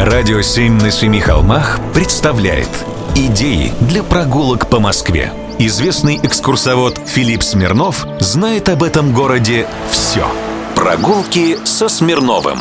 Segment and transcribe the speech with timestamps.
[0.00, 2.70] Радио «Семь на семи холмах» представляет
[3.14, 5.30] Идеи для прогулок по Москве.
[5.58, 10.26] Известный экскурсовод Филипп Смирнов знает об этом городе все.
[10.74, 12.60] Прогулки со Смирновым.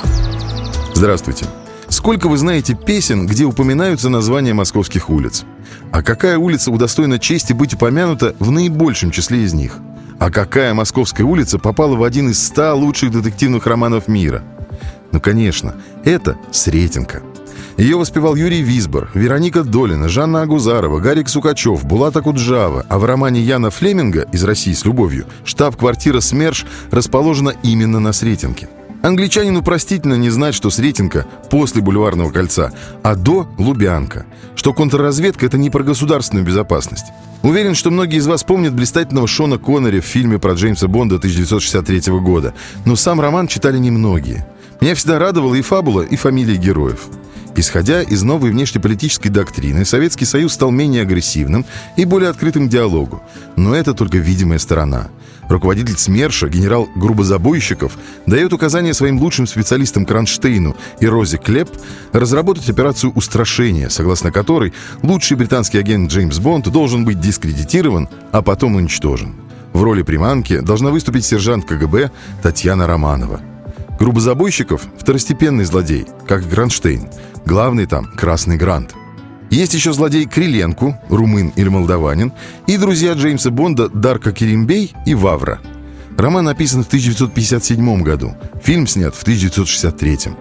[0.93, 1.45] Здравствуйте.
[1.87, 5.45] Сколько вы знаете песен, где упоминаются названия московских улиц?
[5.93, 9.77] А какая улица удостоена чести быть упомянута в наибольшем числе из них?
[10.19, 14.43] А какая московская улица попала в один из ста лучших детективных романов мира?
[15.13, 17.23] Ну, конечно, это Сретенка.
[17.77, 23.41] Ее воспевал Юрий Висбор, Вероника Долина, Жанна Агузарова, Гарик Сукачев, Булата Куджава, а в романе
[23.41, 28.69] Яна Флеминга «Из России с любовью» штаб-квартира СМЕРШ расположена именно на Сретенке.
[29.01, 35.57] Англичанину простительно не знать, что Сретенка после Бульварного кольца, а до Лубянка, что контрразведка— это
[35.57, 37.05] не про государственную безопасность.
[37.41, 42.19] Уверен, что многие из вас помнят блистательного Шона Коннери в фильме про Джеймса Бонда 1963
[42.19, 42.53] года,
[42.85, 44.45] но сам роман читали немногие.
[44.81, 47.07] Меня всегда радовала и фабула, и фамилии героев.
[47.55, 51.65] Исходя из новой внешнеполитической доктрины, Советский Союз стал менее агрессивным
[51.97, 53.21] и более открытым к диалогу.
[53.55, 55.09] Но это только видимая сторона.
[55.49, 61.69] Руководитель СМЕРШа, генерал Грубозабойщиков, дает указание своим лучшим специалистам Кронштейну и Розе Клеп
[62.13, 68.75] разработать операцию устрашения, согласно которой лучший британский агент Джеймс Бонд должен быть дискредитирован, а потом
[68.75, 69.35] уничтожен.
[69.73, 72.11] В роли приманки должна выступить сержант КГБ
[72.43, 73.41] Татьяна Романова.
[73.99, 77.09] Грубозабойщиков– второстепенный злодей, как Гранштейн.
[77.45, 78.95] Главный там– Красный Грант.
[79.49, 82.31] Есть еще злодей Криленку, румын или молдаванин,
[82.65, 85.59] и друзья Джеймса Бонда Дарка Керимбей и Вавра.
[86.17, 90.33] Роман написан в 1957 году, фильм снят в 1963.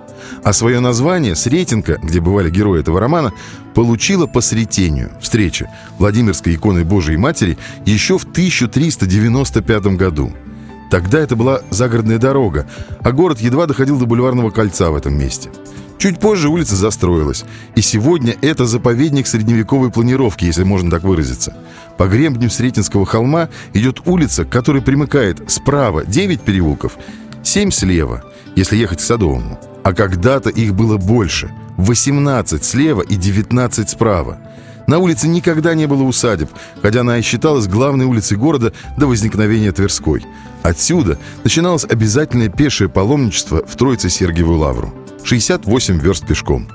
[0.45, 3.33] А свое название «Сретенка», где бывали герои этого романа,
[3.75, 10.33] получила по Сретению, встрече Владимирской иконы Божией Матери еще в 1395 году–
[10.91, 12.67] Тогда это была загородная дорога,
[13.00, 15.50] а город едва доходил до бульварного кольца в этом месте.
[15.98, 21.56] Чуть позже улица застроилась, и сегодня это заповедник средневековой планировки, если можно так выразиться.
[21.97, 26.96] По гребню Сретенского холма идет улица, к которой примыкает справа 9 переулков,
[27.42, 28.23] 7 слева,
[28.55, 29.58] если ехать к Садовому.
[29.83, 34.39] А когда-то их было больше– 18 слева и 19 справа.
[34.88, 36.48] На улице никогда не было усадеб,
[36.82, 40.24] хотя она и считалась главной улицей города до возникновения Тверской.
[40.62, 44.92] Отсюда начиналось обязательное пешее паломничество в Троице-Сергиевую лавру.
[45.24, 46.68] 68 верст пешком.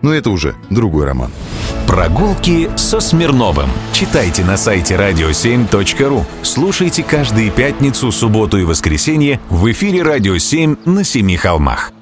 [0.00, 1.30] Но это уже другой роман.
[1.86, 3.68] Прогулки со Смирновым.
[3.92, 6.24] Читайте на сайте radio7.ru.
[6.42, 11.92] Слушайте каждые пятницу, субботу и воскресенье в эфире «Радио 7» на Семи холмах.